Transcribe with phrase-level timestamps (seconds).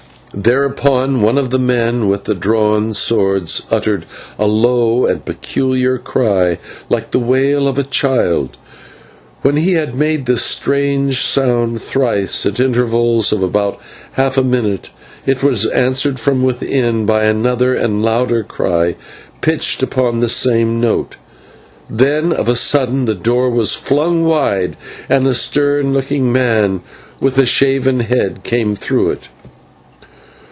[0.33, 4.05] Thereupon one of the men with the drawn swords uttered
[4.39, 8.55] a low and peculiar cry like to the wail of a child.
[9.41, 13.79] When he had made this strange sound thrice at intervals of about
[14.13, 14.89] half a minute,
[15.25, 18.95] it was answered from within by another and a louder cry
[19.41, 21.17] pitched upon the same note.
[21.89, 24.77] Then of a sudden the door was flung wide,
[25.09, 26.83] and a stern looking man
[27.19, 29.27] with a shaven head came through it.